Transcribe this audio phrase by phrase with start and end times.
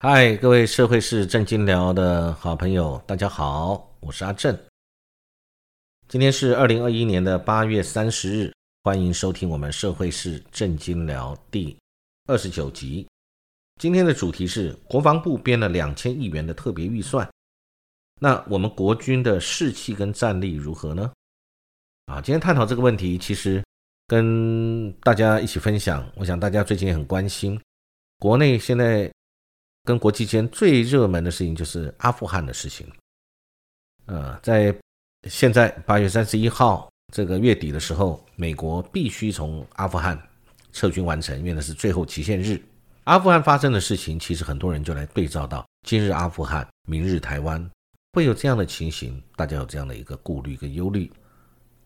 [0.00, 4.56] 嗨，各位社会是正经聊的好朋友，大家好，我是阿正。
[6.06, 8.52] 今天是二零二一年的八月三十日，
[8.84, 11.76] 欢迎收听我们社会是正经聊第
[12.28, 13.08] 二十九集。
[13.80, 17.28] 今天的主题是国防部编了两千亿元的特别预算，
[18.20, 21.10] 那我们国军的士气跟战力如何呢？
[22.06, 23.60] 啊，今天探讨这个问题，其实
[24.06, 26.08] 跟大家一起分享。
[26.14, 27.60] 我想大家最近也很关心，
[28.20, 29.12] 国内现在。
[29.88, 32.86] 跟国际间最热门的事情就是阿富汗的事情。
[34.04, 34.74] 呃，在
[35.30, 40.22] 现在八月三十一号这个月底的时候，美国必须从阿富汗
[40.74, 42.60] 撤军完成，因为那是最后期限日。
[43.04, 47.58] 阿富汗发生的事情，其实很多人就来对照到今日阿富汗，明日台湾，
[48.12, 51.10] 会有这样的情形，大家有这样的一个顾虑跟忧虑。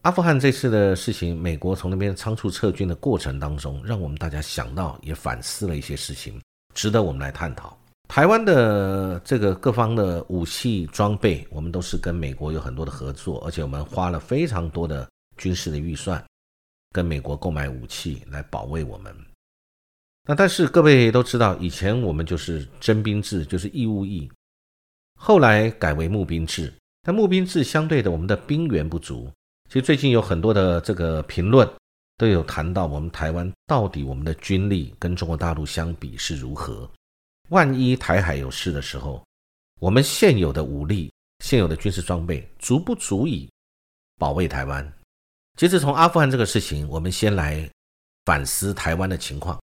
[0.00, 6.42] 阿富汗这次的事情，美国从那边仓促撤军的过程当中，让我们大家想到也反思了一些事情，
[6.74, 7.78] 值得我们来探讨。
[8.14, 16.22] 台湾的这个各方的武器装备，我们都是跟美国有很多的合作，而且我们花了非常多的军事的预算，
[16.90, 19.16] 跟美国购买武器来保卫我们。
[20.28, 24.30] 那但是各位都知道，以前我们就是征兵制，就是义务役，
[25.18, 26.70] 后来改为募兵制。
[27.04, 29.26] 但募兵制相对的，我们的兵源不足。
[29.70, 31.66] 其实最近有很多的这个评论
[32.18, 36.86] 都有谈到，我们台湾到底我们的军力跟中国大陆相比是如何。
[37.52, 39.22] 万一台海有事的时候，
[39.78, 43.46] 我们现有的武力、现有的军事装备足不足以
[44.16, 44.92] 保卫台湾？
[45.58, 47.68] 其实从阿富汗这个事情，我们先来
[48.24, 49.60] 反思台湾的情况。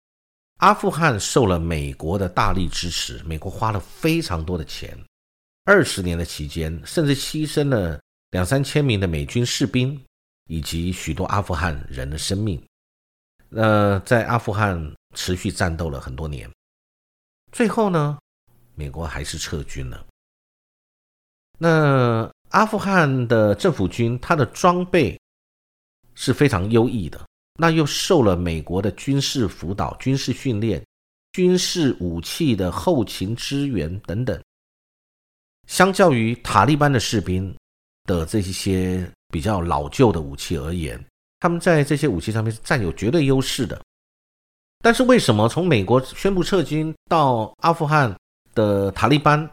[0.57, 4.97] 阿富汗受了美国的大力支持，美国花了非常多的钱，
[5.63, 7.97] 二十年的期间，甚至牺牲了
[8.31, 9.97] 两三千名的美军士兵
[10.49, 12.61] 以及许多阿富汗人的生命。
[13.47, 16.51] 那在阿富汗持续战斗了很多年。
[17.57, 18.19] 最后呢，
[18.75, 20.05] 美国还是撤军了。
[21.57, 25.19] 那阿富汗的政府军，它的装备
[26.13, 27.19] 是非常优异的，
[27.59, 30.85] 那又受了美国的军事辅导、军事训练、
[31.31, 34.39] 军事武器的后勤支援等等。
[35.65, 37.51] 相较于塔利班的士兵
[38.03, 41.03] 的这些比较老旧的武器而言，
[41.39, 43.81] 他们在这些武器上面是占有绝对优势的。
[44.87, 48.15] 但是为什么从美国宣布撤军到阿富汗
[48.55, 49.51] 的塔利班，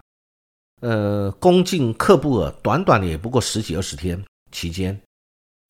[0.80, 4.96] 呃，攻进喀布尔，短短的也不过十几二十天期间，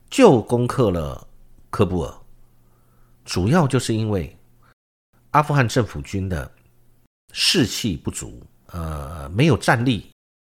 [0.07, 1.27] 就攻克了
[1.71, 2.13] 喀布尔？
[3.25, 4.37] 主要就是因为
[5.31, 6.51] 阿富汗政府军的
[7.33, 10.07] 士气不足，呃，没有战力。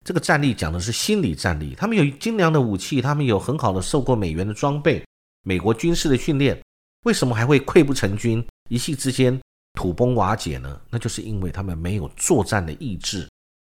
[0.04, 5.06] 这个战力讲的是心理战力，他们有精良的武器，他们有很好的受过美元的装备，
[5.44, 6.60] 美国军事的训练，
[7.04, 8.44] 为什么还会溃不成军？
[8.70, 9.40] 一夕之间
[9.74, 10.82] 土崩瓦解呢？
[10.90, 13.30] 那就是因为他们没有作战的意志，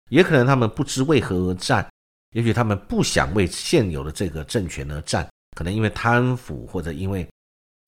[0.09, 1.85] 也可能他们不知为何而战，
[2.31, 7.27] 也许他们不想为现有的这个政权而战，可能因为贪腐或者因为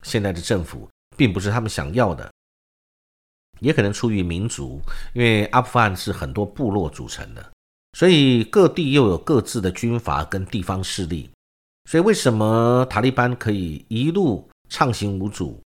[0.04, 2.30] 现在的政府并不是他们想要的，
[3.60, 4.80] 也可能出于民族，
[5.14, 7.52] 因为阿富汗是很多部落组成的，
[7.92, 11.30] 所以各地又有各自的军阀跟地方势力，
[11.88, 15.60] 所以为什么塔利班可以一路畅行无阻？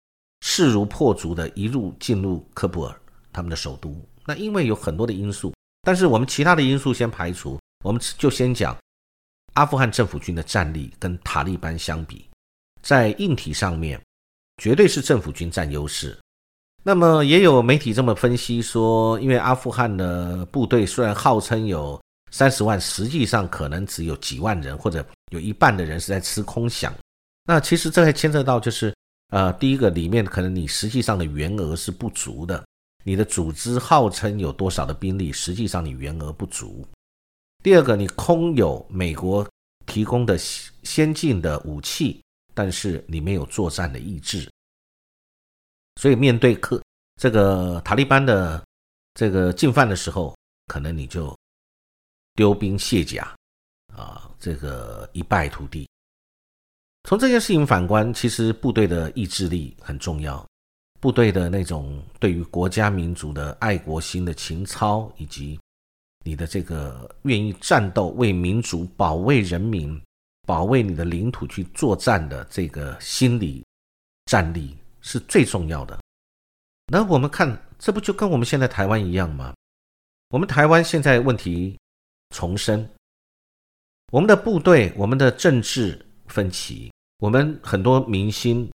[0.41, 2.95] 势如破竹的一路进入喀布尔，
[3.33, 3.95] 他们的首都。
[4.25, 8.77] 那因为有很多的因素，但是我们其他的因素先排除，我们就先讲
[9.53, 12.25] 阿富汗政府军的战力跟塔利班相比，
[12.81, 13.99] 在硬体上面
[14.61, 16.17] 绝对是政府军占优势。
[16.83, 21.99] 那么也有媒体这么分析说，因为阿富汗的部队虽然号称有
[22.31, 26.89] 三十万，实际上可能只有几万人，或者有一半的人是在吃空饷。
[27.45, 28.93] 那其实这还牵涉到就是。
[29.29, 32.65] 呃，第一个里面可能你实际上的员额是不足的，
[33.03, 36.85] 你的组织号称有多少的兵力，实际上你员额不足。
[37.61, 39.47] 第二个，你空有美国
[39.85, 42.23] 提供的先进的武器，
[42.53, 44.49] 但是你没有作战的意志，
[45.97, 46.81] 所以面对克
[47.21, 48.63] 这个塔利班的
[49.13, 50.35] 这个进犯的时候，
[50.67, 51.37] 可能你就
[52.33, 53.35] 丢兵卸甲，
[53.93, 55.87] 啊，这个一败涂地。
[57.03, 60.45] 从这件事情反观，其实部队的意志力很重要，
[60.99, 65.59] 部队的那种对于国家民族的爱国心的情操，以及
[66.25, 69.99] 你的这个愿意战斗为民族保卫人民、
[70.45, 73.63] 保卫你的领土去作战的这个心理
[74.25, 75.97] 战力是最重要的。
[76.87, 79.53] 那我们看，这不就跟我们现在台湾一样吗？
[80.29, 81.79] 我们台湾现在问题
[82.35, 82.87] 重生，
[84.11, 86.05] 我们的部队，我们的政治。
[86.29, 88.69] 分歧，我们很多明星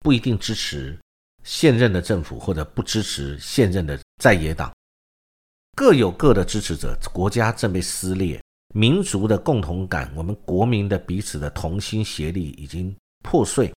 [0.00, 0.98] 不一定支持
[1.44, 4.72] 现任的政府，或者不支持现任的在野党。
[5.76, 8.42] 各有各的支持者，国家正被撕裂，
[8.74, 13.72] 民族的共同感，我们国民的彼此的同心协力已经破碎。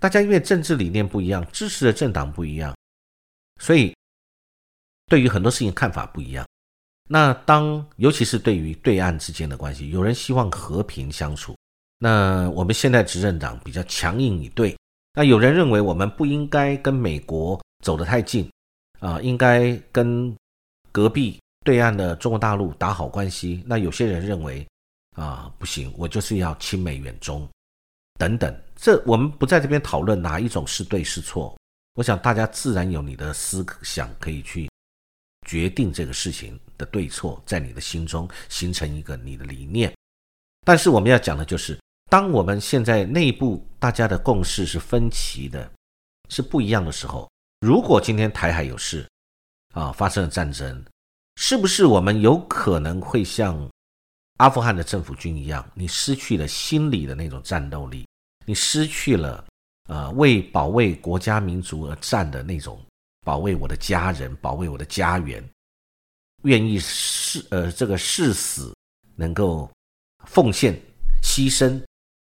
[0.00, 2.76] 大家因为政治理念不一样，支持的政党不一样，
[3.60, 3.94] 所以
[5.06, 6.46] 对于很多事情看法不一样。
[7.08, 11.56] 那当尤其是对于对岸之间的关系，有人希望和平相处，
[11.98, 14.76] 那我们现在执政党比较强硬以对。
[15.14, 18.50] 那有人认为我们不应该跟美国走得太近
[19.00, 20.34] 啊，应该跟
[20.92, 23.62] 隔壁对岸的中国大陆打好关系。
[23.66, 24.66] 那有些人认为
[25.16, 27.48] 啊，不行，我就是要亲美远中
[28.18, 28.54] 等等。
[28.76, 31.56] 这我们不在这边讨论哪一种是对是错。
[31.94, 34.68] 我想大家自然有你的思想可以去。
[35.46, 39.90] 决定这个事情的对错，在你的心中形成一个你的理念。
[40.62, 41.78] 但是我们要讲的就是，
[42.08, 45.70] 当我们现在内部大家的共识是分歧的，
[46.30, 49.06] 是不一样的时候，如果今天台海有事
[49.74, 50.84] 啊，发生了战争，
[51.36, 53.68] 是不是我们有可能会像
[54.38, 58.06] 阿富汗的政府军一样，你失去了心理的那种战斗力，
[58.46, 59.44] 你失去了
[59.88, 62.80] 呃为保卫国家民族而战的那种。
[63.26, 65.46] 保卫我的家人，保卫我的家园，
[66.44, 68.74] 愿意誓呃这个誓死，
[69.16, 69.70] 能够
[70.24, 70.72] 奉献
[71.22, 71.78] 牺牲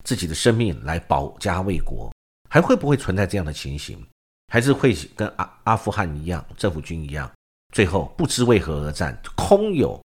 [0.07, 2.09] 自己的生命来保家卫国，
[2.49, 4.01] 还会不会存在这样的情形？
[4.47, 7.29] 还是会跟阿阿富汗一样，政府军一样，
[7.73, 10.01] 最后不知为何而战，空有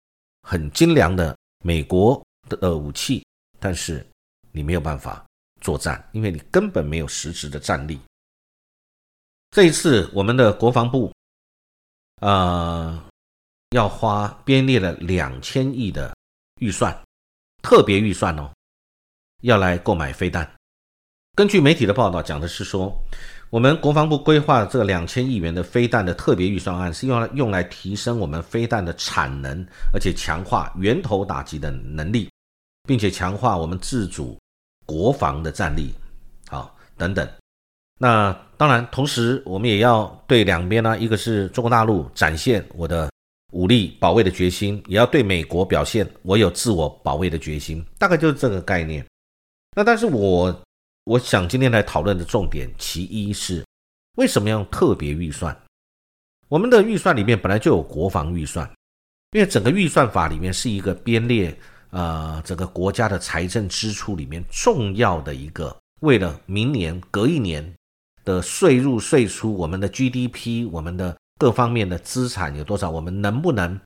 [0.43, 1.35] 很精良的
[1.65, 3.25] 美国的呃武器，
[3.59, 4.07] 但是
[4.53, 5.25] 你没有办法
[5.63, 7.99] 作战，因为你根本没有实质的战力。
[9.53, 11.11] 这一次，我们的国防部，
[12.21, 13.03] 呃，
[13.71, 16.15] 要花编列了两千亿的
[16.61, 16.95] 预算，
[17.63, 18.53] 特别预算哦，
[19.47, 20.49] 要来购买飞弹。
[21.37, 22.93] 根据媒体的报道，讲的是说，
[23.49, 32.29] 我们国防部规划这两千亿元的飞弹的特别预算案，是用来用来提升我们飞弹的产能，而且强化源头打击的能力，
[32.89, 34.37] 并且强化我们自主
[34.85, 35.95] 国防的战力，
[36.49, 37.29] 好，等等。
[38.01, 43.11] 那当然，同时我们也要对两边呢，一个是中国大陆展现我的
[43.53, 49.07] 武力保卫的决心，也要对美国表现我有自我保卫的决心，大概就是这个概念。
[49.77, 50.63] 那但是我
[51.05, 53.63] 我想今天来讨论的重点，其一是
[54.17, 55.57] 为什么要特别预算？
[56.49, 58.67] 我们的预算里面本来就有国防预算，
[59.33, 61.57] 因为整个预算法里面是一个编列
[61.91, 67.73] 呃整个国家的财政支出里面重要的一个，为了明年隔一年。
[68.25, 72.91] 的税入税出，我们的 GDP，我们的各方面的资产有多少？
[72.91, 73.81] 我们能不能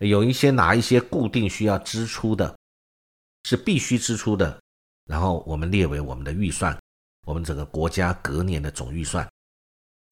[0.00, 2.56] 有一些哪一些固定需要支出的，
[3.44, 4.58] 是必须支出的，
[5.12, 6.74] 然后我们列为我们的预算，
[7.26, 9.30] 我们整个国家隔年的总预算，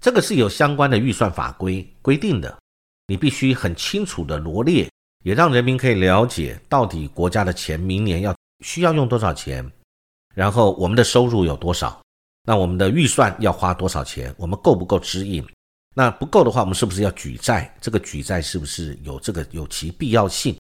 [0.05, 2.55] 这个是有相关的预算法规规定的，
[3.07, 4.87] 你必须很清楚的罗列，
[5.25, 9.67] 也让人民可以了解到底国家的钱明年要需要用多少钱，
[10.35, 11.99] 然后我们的收入有多少。
[12.43, 14.35] 那我们的预算要花多少钱？
[14.37, 15.43] 我们够不够支应？
[15.95, 17.75] 那不够的话，我们是不是要举债？
[17.81, 20.55] 这个举债是不是有这个有其必要性？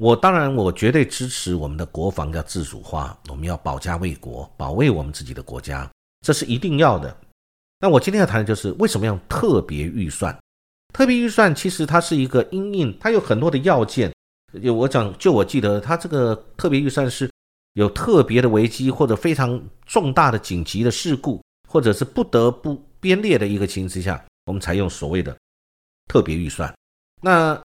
[0.00, 5.86] 我当然，我绝对支持我们的国防要自主化，我们要保家卫国，保卫我们自己的国家，
[6.22, 7.14] 这是一定要的。
[7.80, 10.34] 那我今天要谈的就是为什么要特别预算？
[10.94, 14.10] 特别预算其实它是一个因应，它有很多的要件。
[14.62, 17.30] 就我讲，就我记得，它这个特别预算是。
[17.74, 25.36] 有特别的危机或者非常重大的紧急的事故，或者是不得不编列的一个情形之下，我们才用所谓的
[26.08, 26.74] 特别预算。
[27.22, 27.56] 那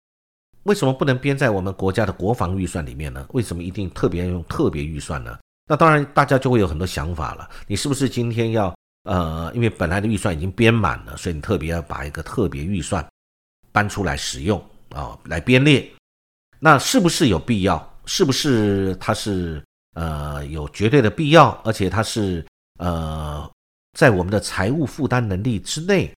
[0.65, 3.27] 为什么不能编在我们国家的国防预算里面呢？
[3.31, 5.39] 为什么一定特别用特别预算呢？
[5.67, 7.49] 那当然，大家就会有很多想法了。
[7.67, 13.07] 你是不是今天要呃，因为本来的预算已经编满了，所以你特别要把一个特别预算
[13.73, 15.89] 搬出来使用啊，来编列？
[16.59, 17.95] 那是不是有必要？
[18.07, 19.63] 是不是它是？
[19.95, 22.45] 呃，有绝对的必要，而且它是
[22.81, 23.49] 呃，
[23.97, 26.13] 在我们的财务负担能力之内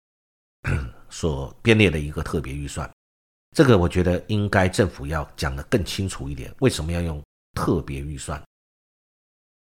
[1.11, 2.89] 所编列的一个特别预算。
[3.55, 8.39] 这个我觉得应该政府要讲得更清楚一点，为什么要用特别预算？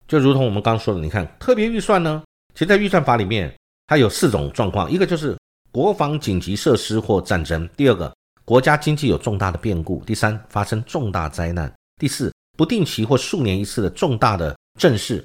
[0.09, 5.39] 就如同我们刚刚说的，你看特别预算呢，其实在预算法里面它有四种状况：一个就是
[5.71, 8.13] 国防紧急设施或战争；第二个，
[8.45, 12.33] 国家经济有重大的变故；第三，发生重大灾难；第四。
[12.57, 15.23] 不定期或数年一次的重大的政事，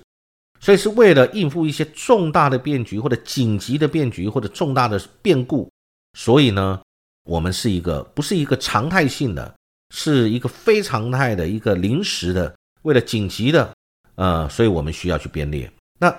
[0.59, 5.71] 所以是为了应付一些重大的变局或者紧急的变局或者重大的变故，
[6.19, 6.81] 所以呢，
[7.23, 9.55] 我们是一个不是一个常态性的，
[9.89, 13.75] 是一个非常态的一个临时的，为了紧急的，
[14.15, 15.71] 呃，所以我们需要去编列。
[15.99, 16.13] 那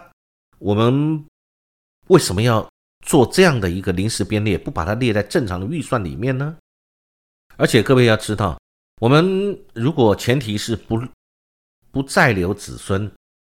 [0.59, 1.25] 我们
[2.09, 2.69] 为什么要
[3.05, 6.57] 做这样的一个临时编列，不把它列在正常的预算里面呢？
[7.57, 8.59] 而且各位要知道，
[9.01, 11.03] 我们如果前提是不
[11.91, 13.11] 不再留子孙，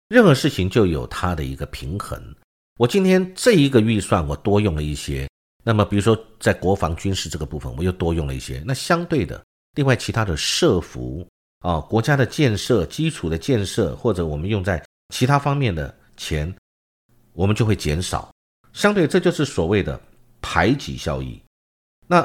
[0.09, 2.35] 任何事情就有它的一个平衡。
[2.79, 5.26] 我今天这一个预算我多用了一些，
[5.68, 9.44] 那么比如说在国防军事这个部分我又多用了一些，那相对的，
[9.75, 11.26] 另外其他的设服
[11.58, 14.80] 啊，国家的建设、基础的建设，或者我们用在
[15.12, 16.54] 其他方面的钱，
[17.32, 18.32] 我们就会减少。
[18.73, 20.00] 相对，这就是所谓的
[20.40, 21.42] 排挤效益。
[22.06, 22.25] 那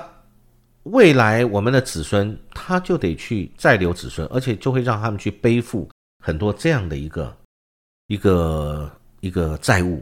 [0.84, 5.90] 未来我们的子孙他就得去再留子孙，而且就会让他们去背负
[6.24, 7.36] 很多这样的一个
[8.06, 10.00] 一个一个债务。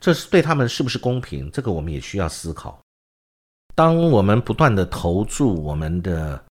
[0.00, 1.50] 这是对他们是不是公平？
[1.50, 2.80] 这个我们也需要思考。
[3.74, 6.42] 当我们不断的投注我们的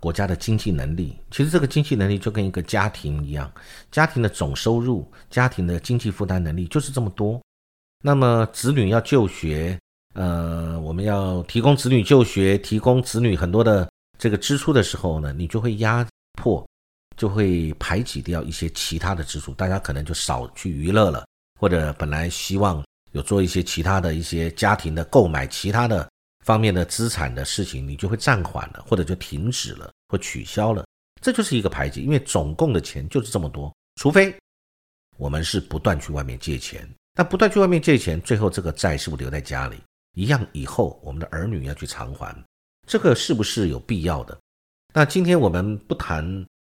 [0.00, 3.50] 国家的经济能力，其实这个经济能力就跟一个家庭一样，
[3.90, 7.40] 家庭的总收入、家庭的经济负担能力就是这么多。
[8.02, 9.78] 那么子女要就学，
[10.14, 16.06] 呃，我们要提供子女就学，提供子女很多的这个支出的时候呢，你就会压
[16.40, 16.66] 迫，
[17.16, 21.26] 就会排挤掉一些其他的支出，大家可能就少去娱乐了。
[21.60, 26.08] 或者本来希望有做一些其他的一些家庭的购买其他的
[26.42, 30.86] 方面的资产的事情，你就会暂缓了，或者就停止了或取消了，
[31.20, 34.34] 这就是一个排挤，因为总共的钱就是这么多，除非
[35.18, 39.76] 我们是不断去外面借钱，那不断去外面借钱，最后这个债是不是留在家里
[40.16, 40.44] 一样？
[40.52, 42.34] 以后我们的儿女要去偿还，
[42.88, 44.38] 这个是不是有必要的？
[44.94, 46.24] 那今天我们不谈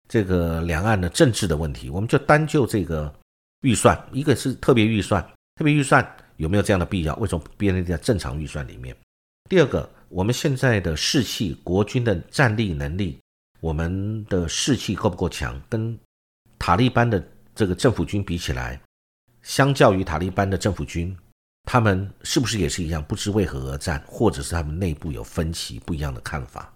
[0.08, 3.13] 这个两岸的政治的问题，我们就单就这个。
[3.62, 5.22] 预算，一个是特别预算，
[5.56, 7.16] 特别预算有没有这样的必要？
[7.18, 8.96] 为什么不编在正常预算里面？
[9.50, 13.20] 第二个，我们现在的士气，国军的战力能力，
[13.60, 15.60] 我们的士气够不够强？
[15.68, 15.98] 跟
[16.58, 17.22] 塔利班的
[17.54, 18.80] 这个政府军比起来，
[19.42, 21.18] 相较于塔利班的政府军，
[21.63, 23.04] 他们是不是也是一样？
[23.04, 26.72] 不知为何而战，或者是他们内部有分歧，不一样的看法？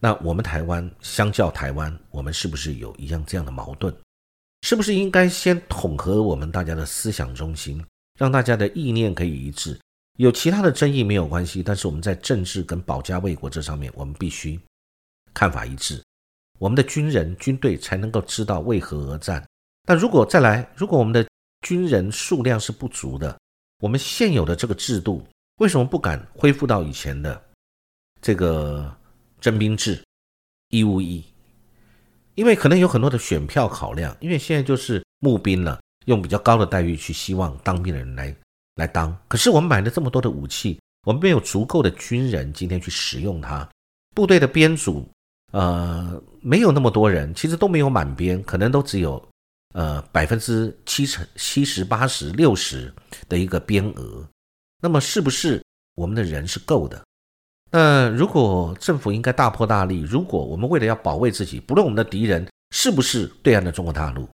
[0.00, 3.94] 那我们台湾相较台湾，我们是不是有一样这样的矛盾？
[4.62, 7.84] 是不是应该先统合我们大家的思想中心，
[8.18, 9.78] 让大家的意念可以一致？
[10.18, 14.58] 有其他的争议没有关系，但是我们在政治跟保家卫国这上面，我们必须
[15.34, 16.02] 看法一致。
[16.58, 19.44] 我们的军人军队才能够知道为何而战。
[19.84, 21.26] 但如果再来，如果我们的
[21.62, 23.36] 军人数量是不足的，
[23.80, 25.26] 我们现有的这个制度
[25.56, 27.42] 为什么不敢恢复到以前的
[28.20, 28.94] 这个
[29.40, 30.00] 征兵制、
[30.68, 31.24] 义务役？
[32.34, 38.34] 因为可能有很多的选票考量，因为现在就是募兵了，用比较高的待遇去希望当兵的人来
[38.76, 39.16] 来当。
[39.28, 43.68] 可是我们买了这么多的武器，我们没有足够的军人今天去使用它。
[44.14, 45.08] 部队的编组，
[45.52, 49.22] 呃，没有那么多人，其实都没有满编，可能都只有
[49.74, 52.92] 呃百分之七成、七十八十、六十
[53.28, 54.26] 的一个编额。
[54.80, 55.62] 那么是不是
[55.94, 57.02] 我们的人是够的？
[57.74, 64.28] 那如果政府应该大破大立，如果我们为了要保卫自己，不论我们的敌人是不是对岸的中国大陆，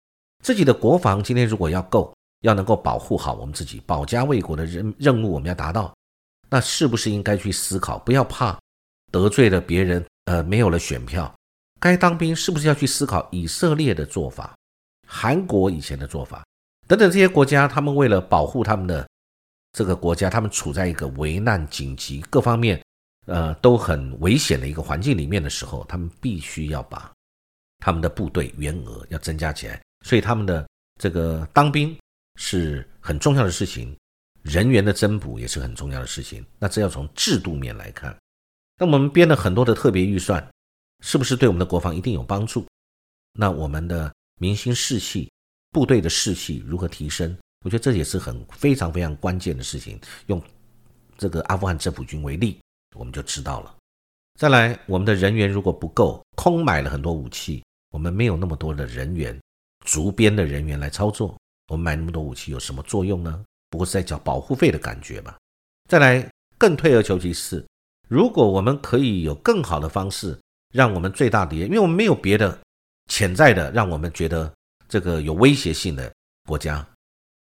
[0.44, 5.92] 自己的国防今天如果要够，要能够保护好我们自己，保家卫国的任任务我们要达到，
[6.48, 8.56] 那是不是应该去思考，不要怕
[9.10, 11.34] 得罪了别人，呃，没有了选票，
[11.80, 14.54] 该当兵是不是要去思考以色列的做法，
[15.08, 16.44] 韩国以前的做法
[16.86, 19.04] 等等这些国家，他们为了保护他们的
[19.72, 22.80] 这个国家，他们处在一个危难紧急各方面。
[23.26, 27.10] 呃，都很危险的一个环境里面的时候，他们必须要把
[27.78, 30.68] 他们的部队员额要增加起来，所以他们的
[31.00, 31.96] 这个当兵
[32.38, 33.96] 是很重要的事情，
[34.42, 36.44] 人员的增补也是很重要的事情。
[36.58, 38.14] 那这要从制度面来看，
[38.78, 40.46] 那我们编了很多的特别预算，
[41.02, 42.66] 是不是对我们的国防一定有帮助？
[43.32, 45.32] 那我们的民心士气、
[45.70, 47.36] 部队的士气如何提升？
[47.64, 49.98] 我觉得这也是很非常非常关键的事情。
[50.26, 50.42] 用
[51.16, 52.60] 这个阿富汗政府军为例。
[52.94, 53.74] 我们就知道了。
[54.38, 59.40] 再来，我们的人员如果不够，空买了很多武器，我们没有那么多的人员，
[59.84, 63.44] 足编的人员来操作，我们买那么多武器有什么作用呢？
[63.70, 65.36] 不过是在缴保护费的感觉吧。
[65.88, 67.64] 再来，更退而求其次，
[68.08, 70.36] 如果我们可以有更好的方式，
[70.72, 72.58] 让我们最大敌人，因为我们没有别的
[73.10, 74.52] 潜在的让我们觉得
[74.88, 76.12] 这个有威胁性的
[76.48, 76.84] 国家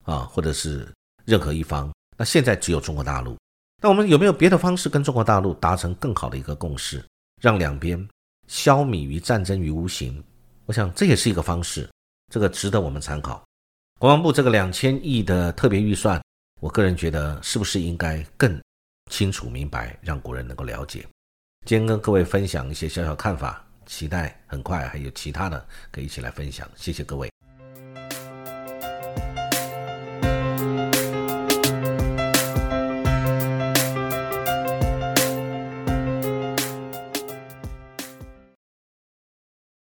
[0.05, 0.89] 啊，或者是
[1.25, 3.37] 任何一方，那现在只有中国大陆。
[3.83, 7.03] 那我们有没有别的方式跟中国大陆达成更好的一个共识，
[7.41, 8.07] 让两边
[8.47, 10.23] 消弭于战争于无形？
[10.67, 11.89] 我想这也是一个方式，
[12.31, 13.43] 这个值得我们参考。
[13.99, 16.23] 国防部这个两千亿的特别预算，
[16.61, 18.61] 我个人觉得是不是应该更
[19.11, 21.07] 清楚明白，让国人能够了解？
[21.67, 26.69] 今天跟各位分享一些小小看法，期待很快还有其他的可以一起来分享。
[26.77, 27.31] 谢谢各位。